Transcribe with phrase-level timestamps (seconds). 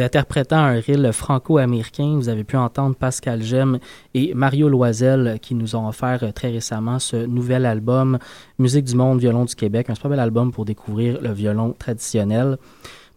[0.00, 2.14] interprétant un reel franco-américain.
[2.16, 3.78] Vous avez pu entendre Pascal Gem
[4.14, 8.18] et Mario Loisel qui nous ont offert euh, très récemment ce nouvel album
[8.58, 9.90] Musique du monde, violon du Québec.
[9.90, 12.56] Un super bel album pour découvrir le violon traditionnel.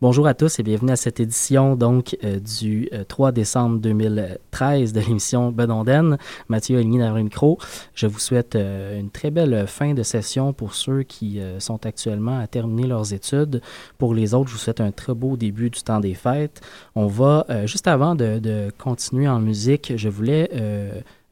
[0.02, 4.94] Bonjour à tous et bienvenue à cette édition donc euh, du 3 euh, décembre 2013
[4.94, 6.18] de l'émission Bedonden.
[6.48, 7.58] Mathieu Aligny dans le micro.
[7.96, 12.40] Je vous souhaite euh, une très belle fin de session pour ceux qui sont actuellement
[12.40, 13.62] à terminer leurs études.
[13.98, 16.62] Pour les autres, je vous souhaite un très beau début du temps des fêtes.
[16.96, 20.50] On va, juste avant de, de, continuer en musique, je voulais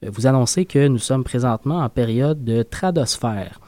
[0.06, 3.62] vous annoncer que nous sommes présentement en période de tradosphère.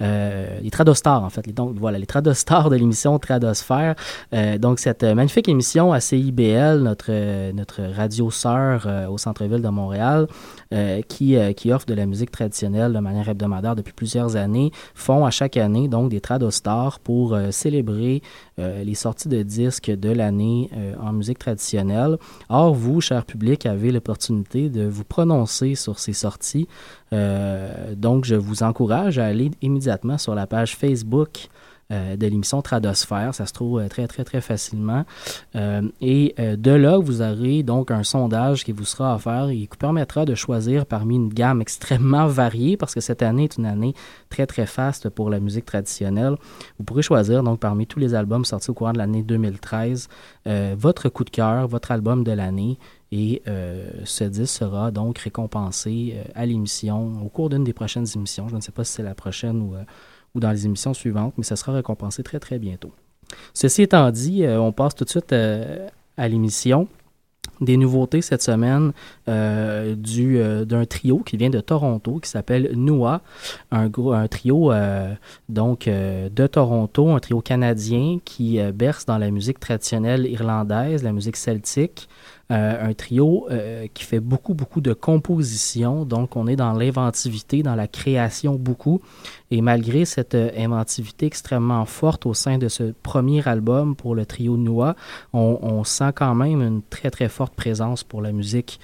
[0.00, 1.48] Euh, les Tradostars, en fait.
[1.54, 3.94] Donc, voilà, les Tradostars de l'émission Tradosphère.
[4.32, 9.68] Euh, donc, cette magnifique émission à CIBL, notre, notre radio sœur euh, au centre-ville de
[9.68, 10.26] Montréal,
[11.08, 15.30] qui, qui offre de la musique traditionnelle de manière hebdomadaire depuis plusieurs années, font à
[15.30, 18.20] chaque année donc des Tradostars pour célébrer
[18.58, 20.70] les sorties de disques de l'année
[21.00, 22.18] en musique traditionnelle.
[22.48, 26.68] Or, vous, cher public, avez l'opportunité de vous prononcer sur ces sorties.
[27.12, 31.48] donc, je vous encourage à aller immédiatement sur la page Facebook
[31.90, 33.34] euh, de l'émission Tradosphère.
[33.34, 35.06] Ça se trouve euh, très, très, très facilement.
[35.56, 39.68] Euh, et de là, vous aurez donc un sondage qui vous sera offert et qui
[39.70, 43.64] vous permettra de choisir parmi une gamme extrêmement variée, parce que cette année est une
[43.64, 43.94] année
[44.28, 46.36] très, très faste pour la musique traditionnelle.
[46.78, 50.08] Vous pourrez choisir donc parmi tous les albums sortis au courant de l'année 2013
[50.76, 52.78] votre coup de cœur, votre album de l'année.
[53.12, 53.42] Et
[54.04, 58.48] ce disque sera donc récompensé à l'émission, au cours d'une des prochaines émissions.
[58.48, 59.74] Je ne sais pas si c'est la prochaine ou
[60.34, 62.92] ou dans les émissions suivantes, mais ça sera récompensé très, très bientôt.
[63.54, 65.86] Ceci étant dit, euh, on passe tout de suite euh,
[66.16, 66.88] à l'émission.
[67.60, 68.92] des nouveautés cette semaine
[69.28, 73.20] euh, du d'un trio qui vient de Toronto qui s'appelle Nua,
[73.72, 73.90] un,
[74.28, 74.70] trio
[75.48, 81.36] donc de Toronto, un trio canadien qui berce dans la musique traditionnelle irlandaise, la musique
[81.36, 82.08] celtique.
[82.50, 86.06] Euh, un trio euh, qui fait beaucoup, beaucoup de compositions.
[86.06, 89.02] Donc, on est dans l'inventivité, dans la création beaucoup.
[89.50, 94.24] Et malgré cette euh, inventivité extrêmement forte au sein de ce premier album pour le
[94.24, 94.96] trio Noah,
[95.34, 98.80] on, sent quand même une très, très forte présence pour la musique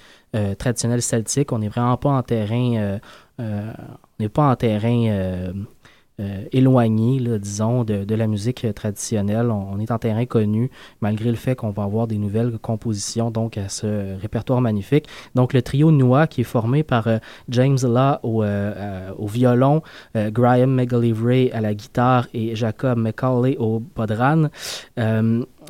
[0.57, 1.51] traditionnelle celtique.
[1.53, 2.99] On n'est vraiment pas en terrain...
[3.39, 3.73] on
[4.19, 5.53] n'est pas en terrain...
[6.19, 9.51] euh, euh, éloigné, là, disons, de, de la musique euh, traditionnelle.
[9.51, 10.71] On, on est en terrain connu,
[11.01, 15.07] malgré le fait qu'on va avoir des nouvelles compositions, donc à ce répertoire magnifique.
[15.35, 17.17] Donc le trio Noah, qui est formé par euh,
[17.49, 19.81] James Law au, euh, euh, au violon,
[20.15, 24.49] euh, Graham McGillivray à la guitare et Jacob McCauley au bodran.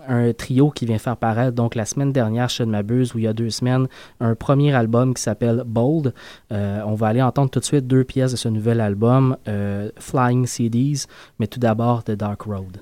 [0.08, 3.28] Un trio qui vient faire paraître donc la semaine dernière, ne m'abuse, ou il y
[3.28, 3.88] a deux semaines,
[4.20, 6.14] un premier album qui s'appelle Bold.
[6.52, 9.90] Euh, on va aller entendre tout de suite deux pièces de ce nouvel album, euh,
[9.98, 11.08] Flying CDs,
[11.40, 12.80] mais tout d'abord The Dark Road.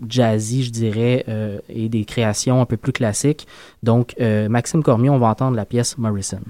[0.10, 1.26] jazzy, je dirais,
[1.70, 3.48] et des créations un peu plus classiques.
[3.84, 6.42] Donc, Maxime Cormier, on va entendre la pièce Morrison.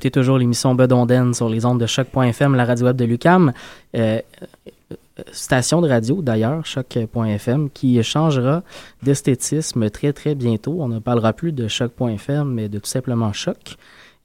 [0.00, 3.52] Écoutez toujours l'émission Bedonden sur les ondes de choc.fm, la radio web de Lucam.
[3.94, 4.22] Euh,
[5.30, 8.62] station de radio d'ailleurs, choc.fm, qui changera
[9.02, 10.78] d'esthétisme très très bientôt.
[10.80, 13.76] On ne parlera plus de choc.fm, mais de tout simplement choc.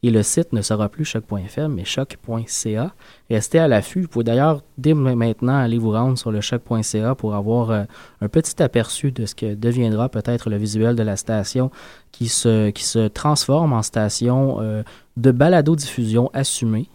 [0.03, 2.93] Et le site ne sera plus choc.fm, mais choc.ca.
[3.29, 4.03] Restez à l'affût.
[4.03, 7.83] Vous pouvez d'ailleurs dès maintenant aller vous rendre sur le choc.ca pour avoir euh,
[8.21, 11.71] un petit aperçu de ce que deviendra peut-être le visuel de la station
[12.11, 14.83] qui se, transforme en station euh,
[15.17, 16.87] de balado-diffusion assumée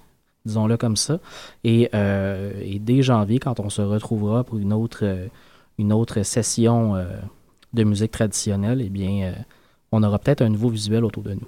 [0.46, 1.18] disons-le comme ça.
[1.64, 6.94] Et, euh, et, dès janvier, quand on se retrouvera pour une autre session
[7.74, 9.34] de musique traditionnelle, eh bien,
[9.92, 11.46] on aura peut-être un nouveau visuel autour de nous.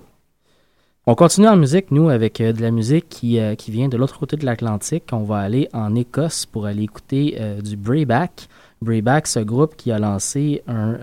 [1.05, 3.97] On continue en musique, nous, avec euh, de la musique qui, euh, qui vient de
[3.97, 5.03] l'autre côté de l'Atlantique.
[5.11, 8.49] On va aller en Écosse pour aller écouter euh, du Brayback.
[8.83, 10.97] Brayback, ce groupe qui a lancé un,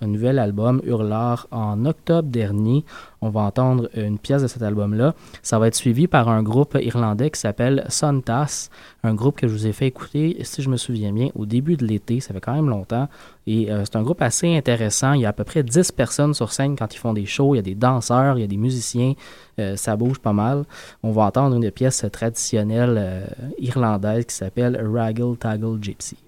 [0.00, 2.84] un nouvel album, Hurlard, en octobre dernier.
[3.20, 5.14] On va entendre une pièce de cet album-là.
[5.42, 8.70] Ça va être suivi par un groupe irlandais qui s'appelle Sontas,
[9.02, 11.76] un groupe que je vous ai fait écouter, si je me souviens bien, au début
[11.76, 12.20] de l'été.
[12.20, 13.08] Ça fait quand même longtemps.
[13.46, 15.14] Et euh, c'est un groupe assez intéressant.
[15.14, 17.54] Il y a à peu près 10 personnes sur scène quand ils font des shows.
[17.54, 19.14] Il y a des danseurs, il y a des musiciens.
[19.58, 20.64] Euh, ça bouge pas mal.
[21.02, 23.26] On va entendre une pièce traditionnelle euh,
[23.58, 26.27] irlandaise qui s'appelle Raggle Taggle Gypsy.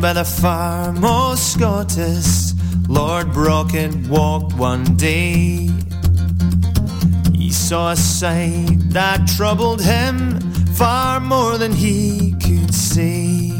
[0.00, 2.54] By the farm, oh Scotus,
[2.88, 5.68] Lord Brocket walked one day.
[7.34, 10.40] He saw a sight that troubled him
[10.74, 13.50] far more than he could say.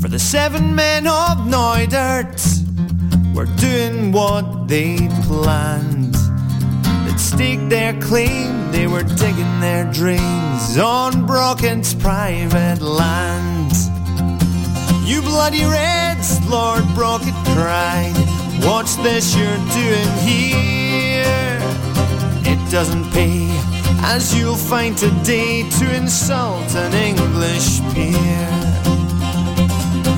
[0.00, 2.40] For the seven men of Neudert
[3.34, 6.14] were doing what they planned.
[7.04, 13.72] They'd stake their claim, they were digging their drains on Brocket's private land.
[15.06, 18.12] You bloody reds, Lord Brockett cried.
[18.64, 21.60] What's this you're doing here?
[22.42, 23.46] It doesn't pay,
[24.02, 28.48] as you'll find today, to insult an English peer.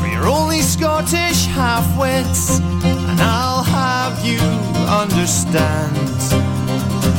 [0.00, 4.40] For you're only Scottish half-wits, and I'll have you
[4.88, 5.96] understand.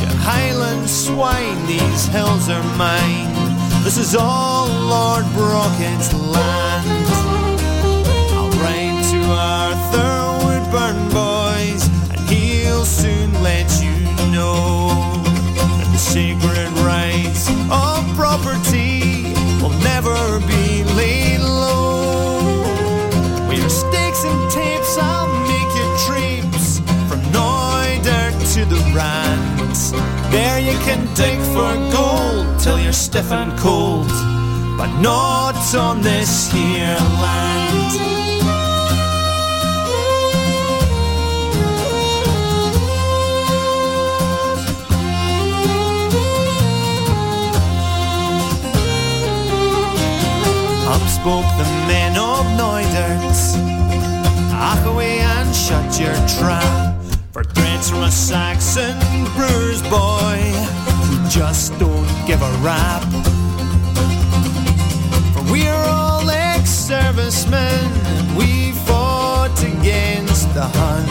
[0.00, 3.32] You Highland swine, these hills are mine.
[3.84, 6.59] This is all Lord Brockett's land.
[12.90, 13.94] Soon let you
[14.34, 14.88] know
[15.54, 22.66] that the sacred rights of property will never be laid low.
[23.48, 29.76] With your stakes and tapes, I'll make you trips from Noider to the Rand.
[30.32, 34.08] There you can dig for gold till you're stiff and cold,
[34.76, 38.19] but not on this here land.
[51.20, 53.36] Spoke the men of Neudert.
[54.86, 56.96] away and shut your trap.
[57.32, 58.96] For threats from a Saxon
[59.36, 60.38] brewer's boy
[61.06, 63.04] who just don't give a rap.
[65.34, 67.84] For we're all ex-servicemen
[68.34, 71.06] we fought against the Hun.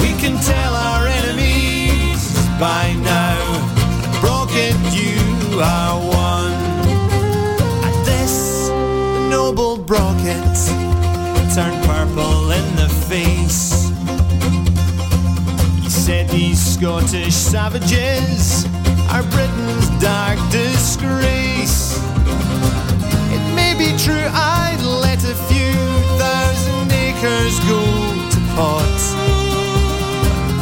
[0.00, 2.22] We can tell our enemies
[2.58, 3.42] by now,
[4.22, 6.43] Broken, you are one
[9.94, 13.90] noble Brocket turned purple in the face.
[15.82, 18.66] He said these Scottish savages
[19.10, 21.98] are Britain's dark disgrace.
[23.30, 25.74] It may be true I'd let a few
[26.18, 27.82] thousand acres go
[28.32, 29.00] to pot.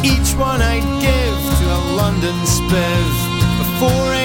[0.03, 4.22] Each one I'd give to a London spiv before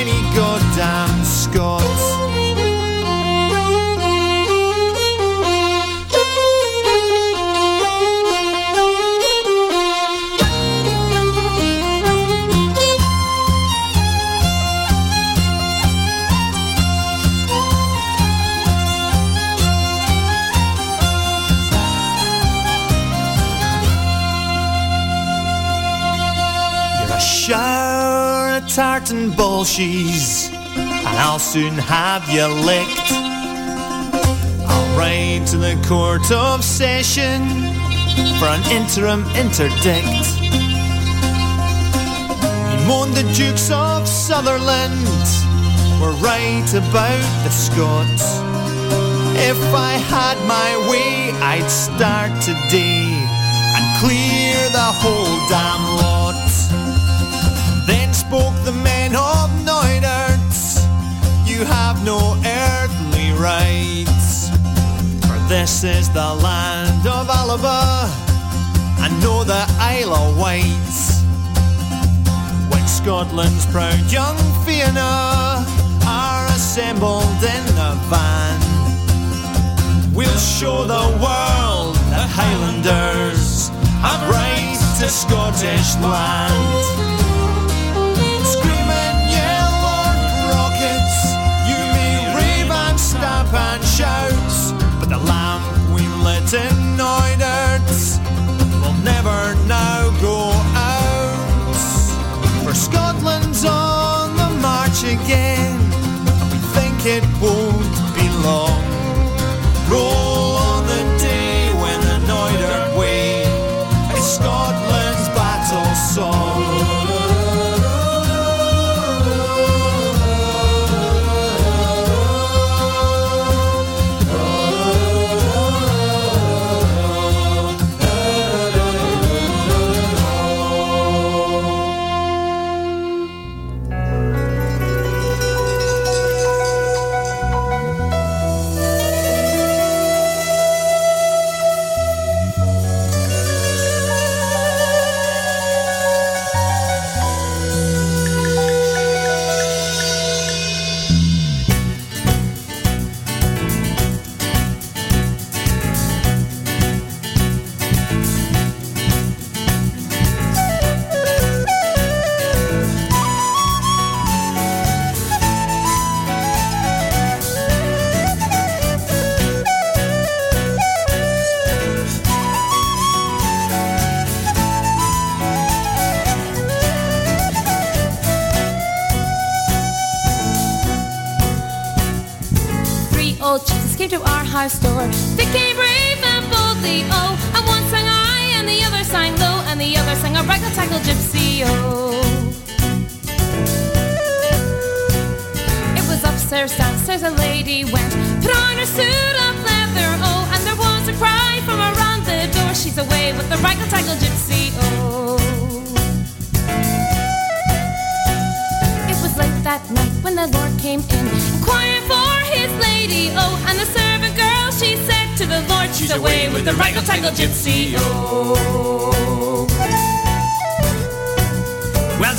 [29.59, 33.11] bullshies, and I'll soon have you licked.
[34.71, 37.43] I'll ride to the court of session
[38.39, 40.27] for an interim interdict.
[42.71, 45.27] He mourned the Dukes of Sutherland
[46.01, 48.27] were right about the Scots.
[49.51, 53.11] If I had my way, I'd start today
[53.75, 56.29] and clear the whole damn lot.
[57.89, 58.98] Then spoke the Neudert,
[61.59, 64.49] you have no earthly rights.
[65.27, 68.07] For this is the land of Alaba,
[69.03, 70.99] and know the Isle of Wight.
[72.71, 75.65] When Scotland's proud young Fianna
[76.07, 78.61] are assembled in the van,
[80.15, 83.71] we'll show the world that Highlanders
[84.07, 87.08] have right to Scottish land.
[96.51, 97.91] Neudert
[98.81, 101.75] will never now go out.
[102.65, 105.79] For Scotland's on the march again,
[106.51, 107.58] we think it won't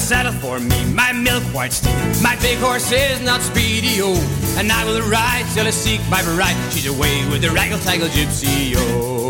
[0.10, 1.94] saddle for me, my milk white steed.
[2.24, 4.18] My big horse is not speedy, oh.
[4.58, 6.58] And I will ride till I seek my bride.
[6.74, 9.30] She's away with the raggle taggle gypsy, oh.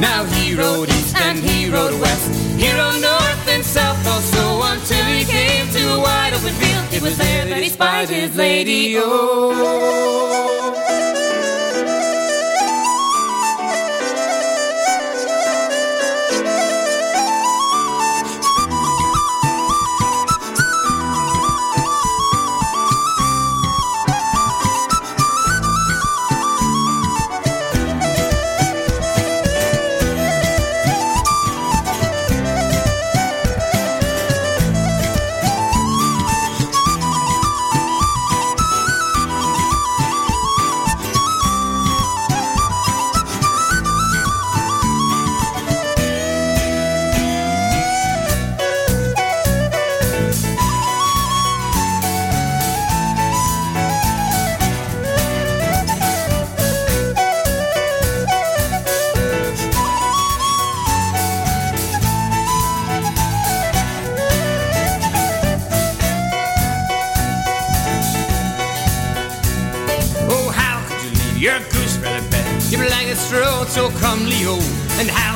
[0.00, 2.30] Now he rode east and he rode west.
[2.58, 6.86] He rode north and south also until he came to a wide open field.
[6.94, 8.96] It was there that he spied his lady.
[8.96, 10.81] Oh,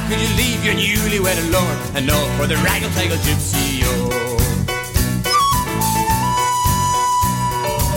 [0.09, 4.37] could you leave your newlywed lord, and all for the raggle taggle gypsy, oh?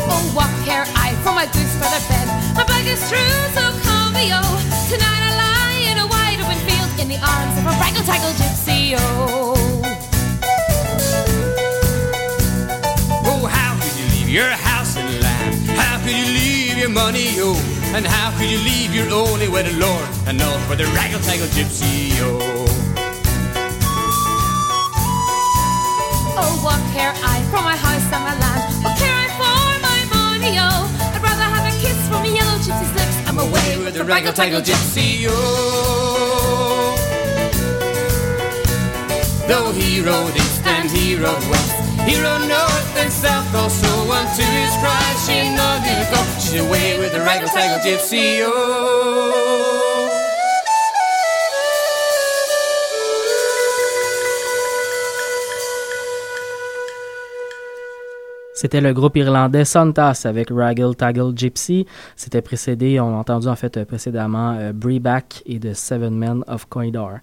[0.10, 2.28] Oh, what care I for my goose feather bed?
[2.56, 4.58] My blanket is true, so comfy, oh.
[4.90, 8.34] Tonight I lie in a wide open field in the arms of a raggle taggle
[8.42, 9.54] gypsy, oh.
[13.30, 15.56] Oh, how could you leave your house and land?
[15.78, 17.79] How could you leave your money, oh?
[17.92, 22.12] And how could you leave your only wedded lord and all for the raggle-taggle gypsy,
[22.22, 22.66] oh?
[26.38, 28.62] Oh, what care I for my house and my land?
[28.86, 30.88] What care I for my money, oh?
[31.16, 33.28] I'd rather have a kiss from a yellow gypsy's lips.
[33.28, 36.96] I'm away with the raggle-taggle gypsy, oh.
[39.48, 43.88] Though he rode east and he rode west, he rode north and south also.
[44.10, 46.22] Unto his cry she nodded go.
[46.40, 49.49] She's away with the raggle-taggle gypsy, oh.
[58.60, 61.86] C'était le groupe irlandais Santas avec Raggle Taggle Gypsy.
[62.18, 66.66] C'était précédé, on a entendu en fait précédemment euh, Breeback et The Seven Men of
[66.66, 67.20] Corridor.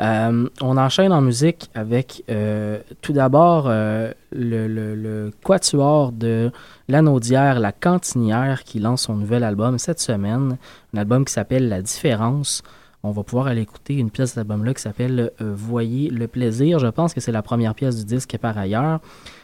[0.00, 6.50] Euh, on enchaîne en musique avec euh, tout d'abord euh, le, le, le, quatuor de
[6.88, 10.58] l'anaudière La Cantinière qui lance son nouvel album cette semaine,
[10.92, 12.64] un album qui s'appelle La Différence
[13.02, 16.26] on va pouvoir aller écouter une pièce de cet album-là qui s'appelle euh, Voyez le
[16.28, 16.78] plaisir.
[16.78, 19.00] Je pense que c'est la première pièce du disque par ailleurs.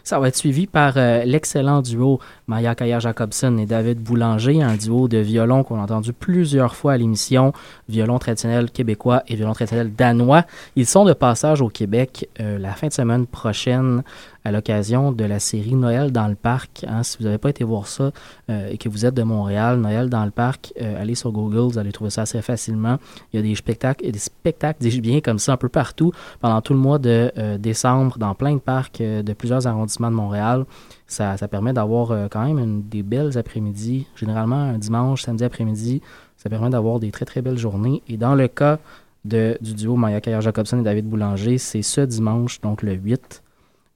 [0.06, 4.76] Ça va être suivi par euh, l'excellent duo Maya Kaya Jacobson et David Boulanger, un
[4.76, 7.52] duo de violon qu'on a entendu plusieurs fois à l'émission,
[7.88, 10.44] violon traditionnel québécois et violon traditionnel danois.
[10.76, 14.04] Ils sont de passage au Québec euh, la fin de semaine prochaine
[14.46, 16.84] à l'occasion de la série Noël dans le parc.
[16.86, 18.12] Hein, si vous n'avez pas été voir ça
[18.48, 21.72] euh, et que vous êtes de Montréal, Noël dans le parc, euh, allez sur Google,
[21.72, 22.98] vous allez trouver ça assez facilement.
[23.32, 26.74] Il y a des spectacles, des spectacles, bien, comme ça un peu partout pendant tout
[26.74, 30.64] le mois de euh, décembre dans plein de parcs de plusieurs arrondissements de Montréal.
[31.08, 36.02] Ça, ça permet d'avoir quand même des belles après-midi, généralement un dimanche, samedi après-midi.
[36.36, 38.00] Ça permet d'avoir des très très belles journées.
[38.08, 38.78] Et dans le cas
[39.24, 43.42] de, du duo Maya Kayer Jacobson et David Boulanger, c'est ce dimanche, donc le 8.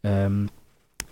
[0.06, 0.46] Euh,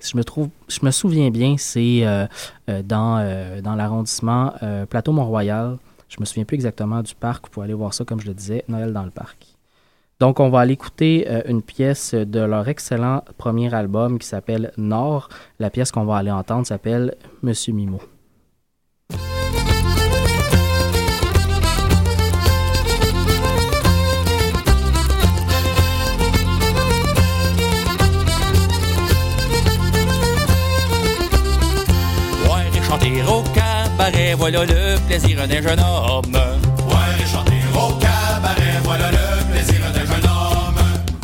[0.01, 2.27] si je me trouve, je me souviens bien, c'est euh,
[2.69, 5.79] euh, dans, dans l'arrondissement euh, Plateau Mont-Royal.
[6.09, 7.47] Je me souviens plus exactement du parc.
[7.47, 9.47] Vous pouvez aller voir ça, comme je le disais, Noël dans le parc.
[10.21, 15.29] Donc, on va aller écouter une pièce de leur excellent premier album qui s'appelle Nord.
[15.61, 18.01] La pièce qu'on va aller entendre s'appelle Monsieur Mimo.
[34.11, 36.33] Cabaret, voilà le plaisir d'un jeune homme.
[36.87, 40.75] Voir et chanter au cabaret, voilà le plaisir d'un jeune homme.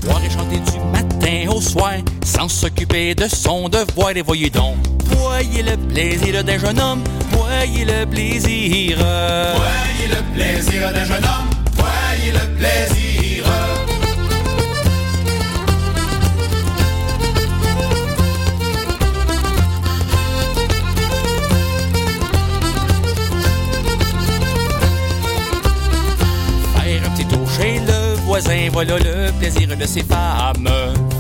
[0.02, 4.76] Voir et chanter du matin au soir, sans s'occuper de son devoir, et voyez donc.
[5.06, 8.96] Voyez le plaisir d'un jeune homme, voyez le plaisir.
[8.98, 12.93] Voyez le plaisir d'un jeune homme, voyez le plaisir.
[28.34, 30.68] Voisin, voilà le plaisir de ses femmes.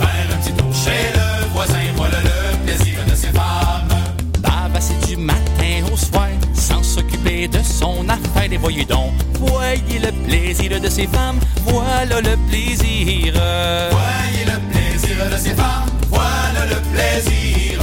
[0.00, 3.94] Faire un petit tour chez le voisin, voilà le plaisir de ses femmes.
[4.40, 9.12] Bavasser du matin au soir, sans s'occuper de son affaire, et voyez donc.
[9.38, 13.32] Voyez le plaisir de ses femmes, voilà le plaisir.
[13.92, 17.78] Voyez le plaisir de ses femmes, voilà le plaisir.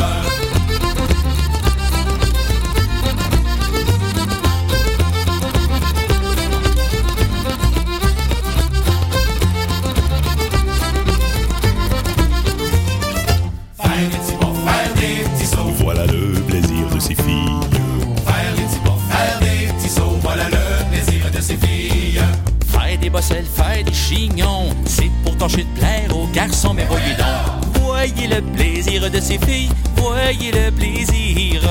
[23.12, 27.82] Bosselles, faire des chignons, c'est pour tâcher de plaire aux garçons, mais voyez donc.
[27.82, 31.62] Voyez le plaisir de ces filles, voyez le plaisir.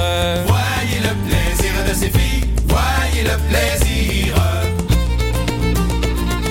[0.47, 2.45] Voyez le plaisir de ses filles.
[2.69, 4.35] Voyez le plaisir.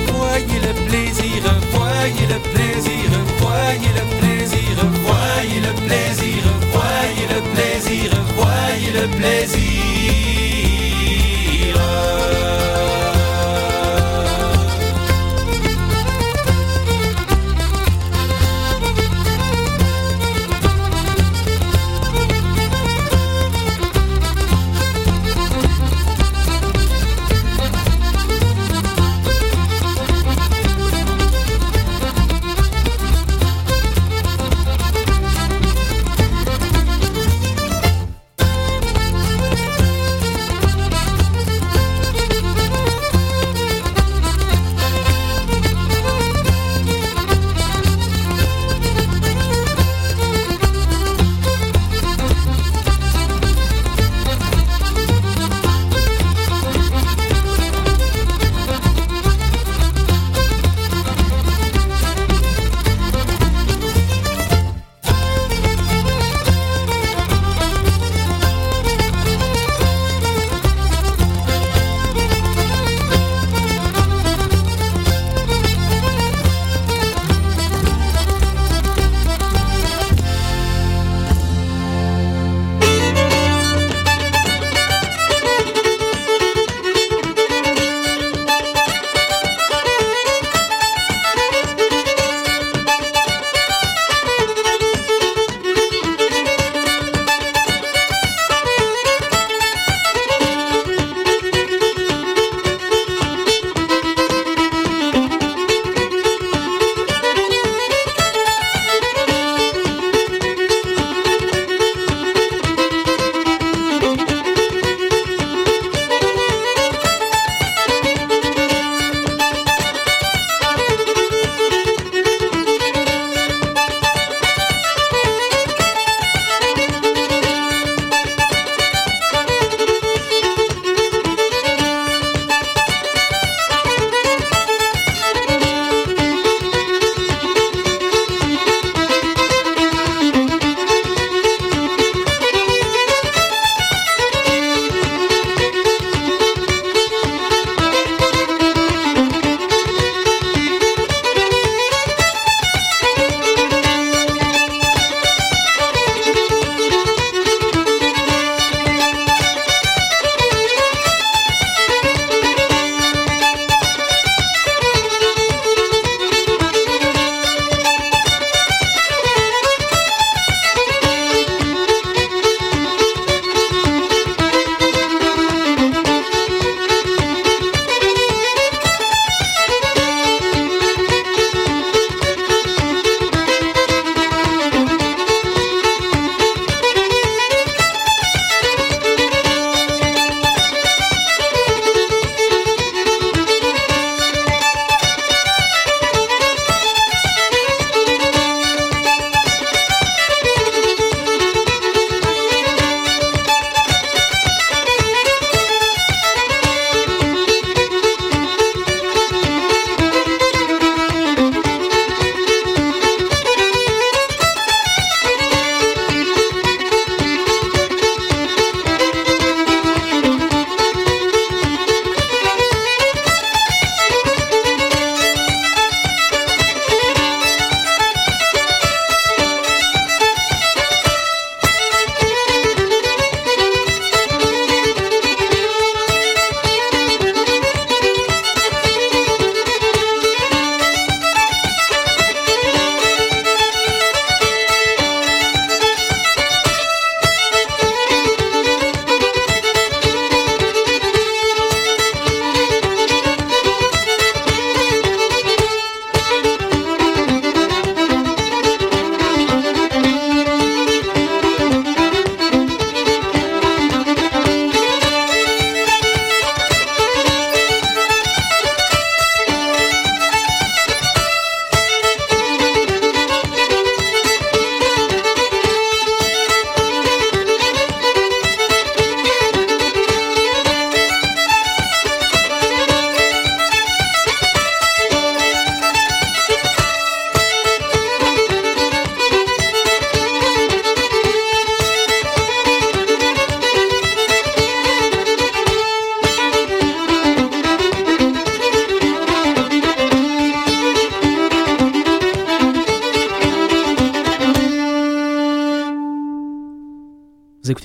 [0.07, 3.09] Voyez le plaisir, voyez le plaisir,
[3.39, 4.75] voyez le plaisir,
[5.05, 6.41] Voyez le plaisir.
[6.73, 8.09] Voyez le plaisir.
[8.37, 9.69] Voyez le plaisir.
[11.75, 12.18] Vous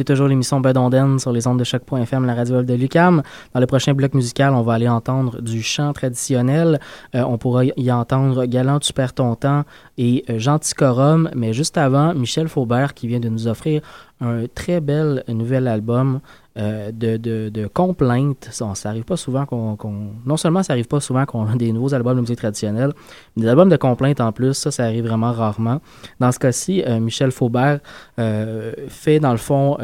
[0.04, 3.22] toujours l'émission Bedonden sur les ondes de choc.fm, la radio de Lucam.
[3.52, 6.80] Dans le prochain bloc musical, on va aller entendre du chant traditionnel.
[7.14, 9.64] Euh, on pourra y entendre Galant, tu perds ton temps
[9.98, 11.30] et euh, Gentil Corum.
[11.34, 13.82] Mais juste avant, Michel Faubert qui vient de nous offrir
[14.24, 16.20] un très bel nouvel album
[16.56, 18.48] euh, de, de, de, complaintes.
[18.52, 18.72] Ça,
[19.04, 19.76] pas souvent qu'on,
[20.24, 22.92] Non seulement ça arrive pas souvent qu'on a des nouveaux albums de musique traditionnelle,
[23.34, 25.80] mais des albums de complaintes en plus, ça, ça arrive vraiment rarement.
[26.20, 27.80] Dans ce cas-ci, euh, Michel Faubert
[28.20, 29.78] euh, fait, dans le fond,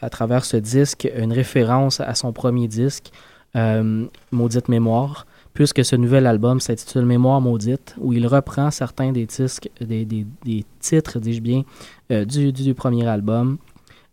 [0.00, 3.10] à travers ce disque, une référence à son premier disque,
[4.32, 9.70] Maudite Mémoire puisque ce nouvel album s'intitule Mémoire maudite, où il reprend certains des, disques,
[9.80, 11.62] des, des, des titres, dis-je bien,
[12.10, 13.58] du, du, premier album,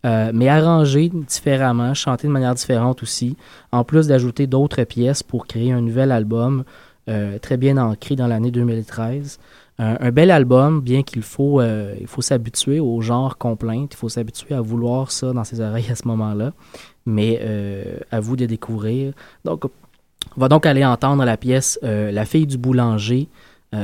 [0.05, 3.37] euh, mais arrangé différemment, chanté de manière différente aussi,
[3.71, 6.63] en plus d'ajouter d'autres pièces pour créer un nouvel album
[7.09, 9.39] euh, très bien ancré dans l'année 2013.
[9.77, 14.09] un bel album, bien qu'il faut, euh, il faut s'habituer au genre complainte, il faut
[14.09, 16.53] s'habituer à vouloir ça dans ses oreilles à ce moment-là,
[17.05, 17.41] mais
[18.11, 19.13] à vous de découvrir.
[19.45, 19.65] Donc,
[20.37, 23.27] on va donc aller entendre la pièce La fille du boulanger.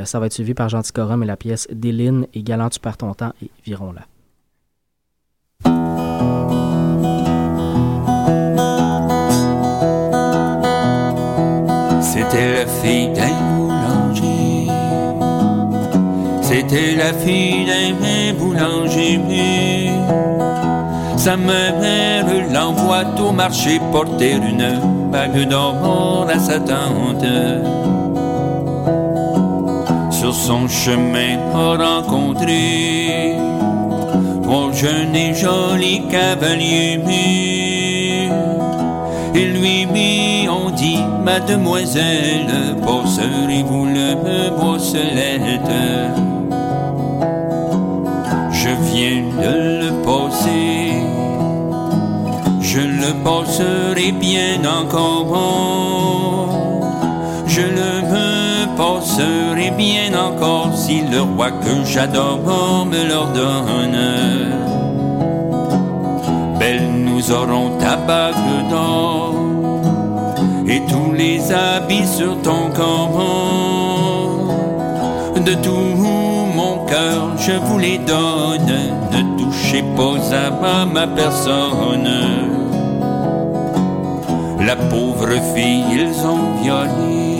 [0.03, 3.13] ça va être suivi par Corum et la pièce Déline et Galant tu perds ton
[3.15, 4.01] temps et virons là.
[12.37, 14.67] C'était la fille d'un boulanger.
[16.43, 19.19] C'était la fille d'un boulanger.
[21.17, 27.25] Sa mère l'envoie au marché porter une bague d'or à sa tante.
[30.11, 33.35] Sur son chemin, a rencontré
[34.47, 36.99] un jeune et joli cavalier.
[39.33, 40.26] Et lui on
[41.23, 45.71] mademoiselle, passerez-vous le brosselette
[48.51, 50.93] Je viens de le passer,
[52.61, 55.67] je le passerai bien encore.
[57.47, 63.97] Je le passerai bien encore si le roi que j'adore me l'ordonne.
[66.59, 69.46] Belle, nous aurons ta bague d'or
[71.17, 73.19] les habits sur ton corps.
[75.35, 75.95] De tout
[76.55, 78.73] mon cœur, je vous les donne.
[79.11, 82.09] Ne touchez pas à ma personne.
[84.59, 87.37] La pauvre fille, ils ont violé.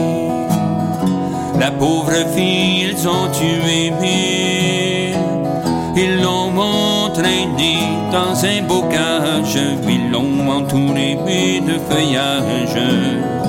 [1.59, 3.91] La pauvre fille, ils ont tué.
[5.99, 7.78] Ils l'ont entraîné
[8.11, 9.57] dans un bocage,
[9.89, 11.17] ils l'ont entouré
[11.65, 13.47] de feuillage.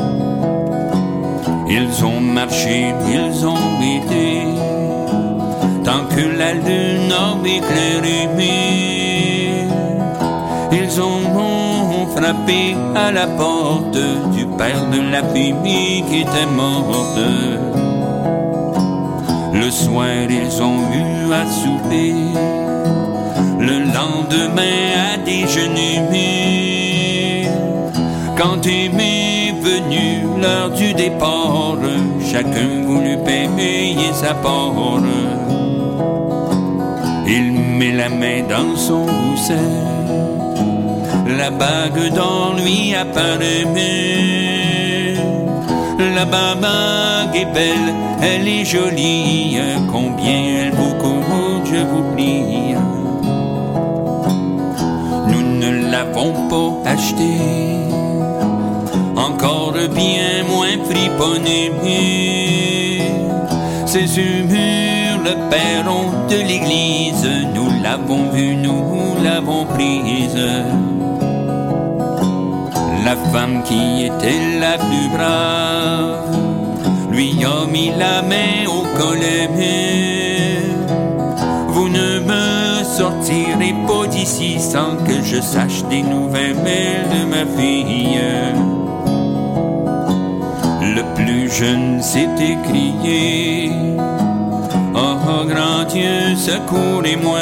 [1.70, 4.44] Ils ont marché, ils ont été,
[5.84, 7.12] tant que la lune
[7.44, 8.28] éclairé.
[10.72, 11.18] Ils ont
[12.14, 13.98] frappé à la porte
[14.32, 17.20] du père de la fille qui était morte.
[19.54, 22.14] Le soir, ils ont eu à souper.
[23.60, 25.98] Le lendemain, à déjeuner.
[28.36, 28.88] Quand est
[30.40, 31.76] l'heure du départ,
[32.30, 34.72] chacun voulut payer sa part.
[37.26, 39.54] Il met la main dans son gousset.
[41.38, 43.66] La bague dans lui apparaît.
[46.16, 49.58] La bague est belle, elle est jolie,
[49.92, 52.74] combien elle vous coûte, je vous prie.
[55.30, 57.67] Nous ne l'avons pas achetée,
[59.18, 61.72] encore bien moins friponné.
[63.86, 70.36] C'est sur le perron de l'église, nous l'avons vue, nous l'avons prise
[73.08, 76.36] la femme qui était la plus brave
[77.10, 79.48] lui a mis la main au collet.
[81.68, 86.54] Vous ne me sortirez pas d'ici sans que je sache des nouvelles
[87.14, 88.20] de ma fille.
[90.97, 93.70] Le plus jeune s'est écrié.
[94.95, 97.41] Oh grand Dieu, secourez-moi,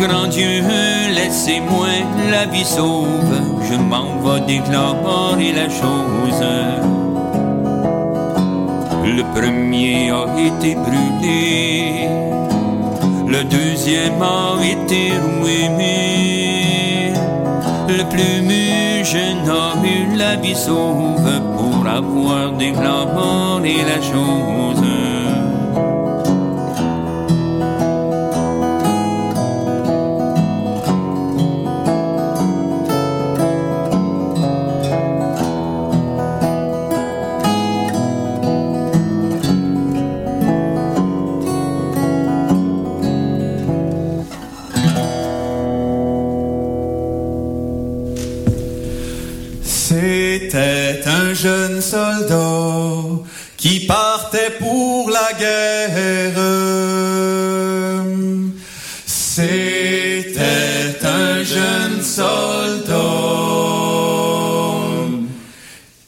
[0.00, 0.62] grand Dieu,
[1.14, 1.88] laissez-moi
[2.30, 3.34] la vie sauve,
[3.68, 6.44] je m'en vais déclarer la chose.
[9.04, 12.08] Le premier a été brûlé,
[13.26, 15.58] le deuxième a été roué,
[17.88, 18.42] le plus
[19.12, 25.07] jeune a eu la vie sauve pour avoir déclaré la chose.
[59.06, 62.94] C'était un jeune soldat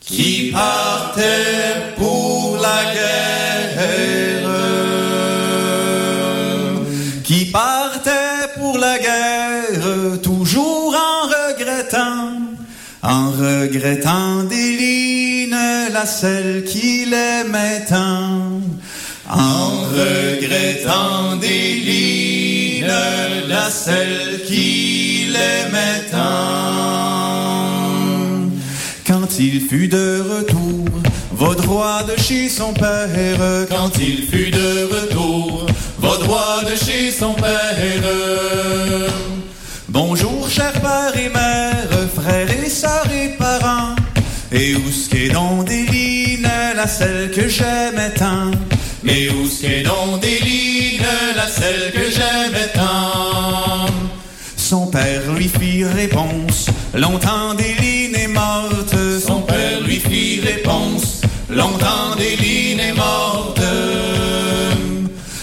[0.00, 4.50] qui partait pour la guerre.
[7.22, 12.32] Qui partait pour la guerre, toujours en regrettant,
[13.02, 15.56] en regrettant des lignes,
[15.92, 18.60] la celle qu'il aimait tant.
[19.32, 22.84] En regrettant des
[23.48, 26.18] la celle qu'il aimait tant.
[29.06, 30.88] Quand il fut de retour,
[31.32, 33.66] va droit de chez son père.
[33.68, 35.66] Quand il fut de retour,
[35.98, 38.02] va droit de chez son père.
[39.88, 43.94] Bonjour, cher père et mère, frères et sœurs et parents.
[44.50, 48.50] Et où ce qu'est donc des lignes, la celle que j'aimais tant.
[49.06, 49.82] Et où ce qu'est
[50.20, 51.02] des lignes,
[51.34, 53.86] la celle que j'aimais tant.
[54.56, 58.94] Son père lui fit réponse, longtemps Déline est morte.
[59.26, 63.60] Son père lui fit réponse, longtemps Déline est morte.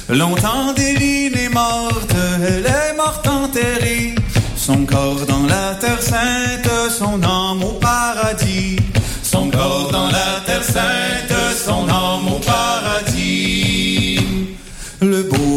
[0.10, 4.16] Longtemps Déline est morte, elle est morte enterrée.
[4.56, 5.26] Son corps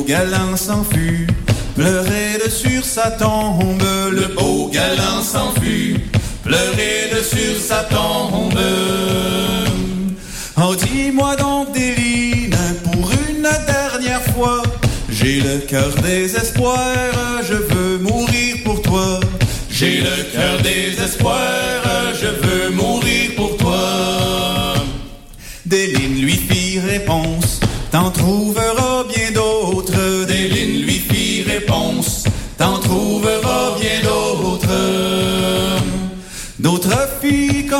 [0.00, 1.26] Beau galant s'enfuit,
[1.76, 3.82] pleurait de sur sa tombe.
[4.10, 6.00] Le beau galant s'enfuit,
[6.42, 8.58] pleurait de sur sa tombe.
[10.56, 14.62] Oh, dis-moi donc, Déline, pour une dernière fois,
[15.10, 16.78] j'ai le cœur désespoir,
[17.46, 19.20] je veux mourir pour toi.
[19.68, 21.36] J'ai le cœur désespoir,
[22.14, 24.74] je veux mourir pour toi.
[25.66, 28.89] Déline lui fit réponse, t'en trouveras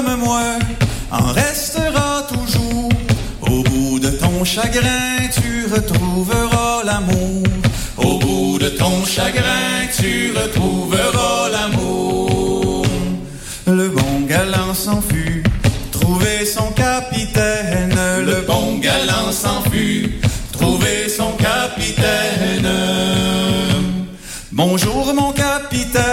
[0.02, 0.58] moi,
[1.10, 2.88] en restera toujours.
[3.42, 7.44] Au bout de ton chagrin, tu retrouveras l'amour.
[7.96, 12.86] Au bout de ton chagrin, tu retrouveras l'amour.
[13.66, 15.42] Le bon galant s'enfuit,
[15.92, 17.94] trouver son capitaine.
[18.24, 20.20] Le bon galant s'enfuit,
[20.52, 22.68] trouver son capitaine.
[24.52, 26.09] Bonjour mon capitaine,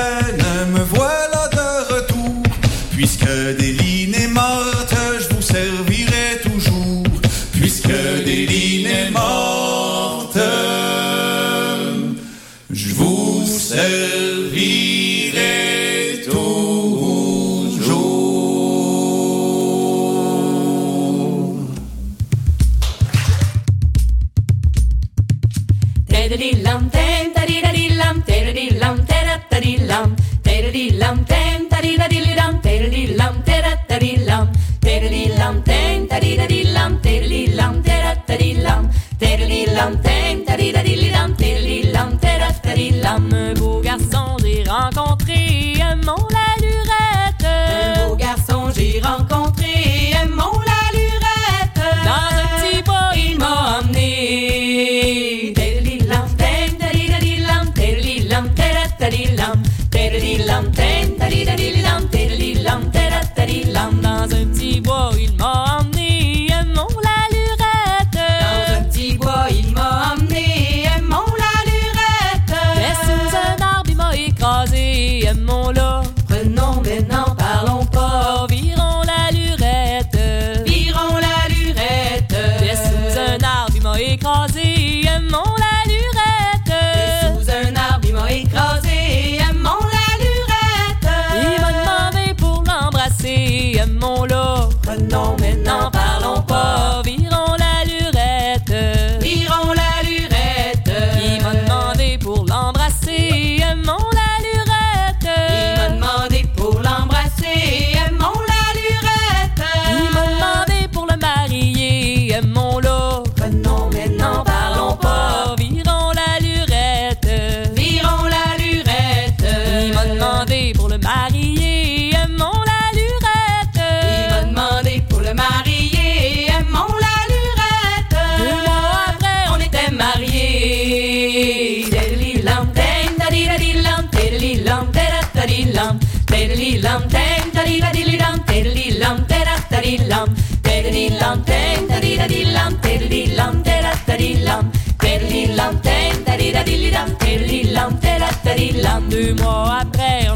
[149.10, 150.28] Deux mois après,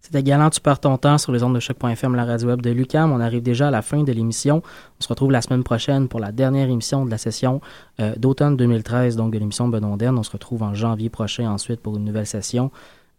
[0.00, 2.70] C'était Galant, tu perds ton temps sur les ondes de choc.fm, la radio web de
[2.70, 3.10] Lucam.
[3.10, 4.62] On arrive déjà à la fin de l'émission.
[5.00, 7.60] On se retrouve la semaine prochaine pour la dernière émission de la session
[8.00, 10.16] euh, d'automne 2013, donc de l'émission Benondaine.
[10.16, 12.70] On se retrouve en janvier prochain ensuite pour une nouvelle session.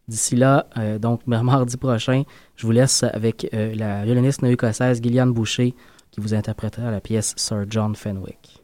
[0.07, 2.23] D'ici là, euh, donc mardi prochain,
[2.55, 5.75] je vous laisse avec euh, la violoniste néo-écossaise Gillian Boucher
[6.09, 8.63] qui vous interprétera la pièce Sir John Fenwick.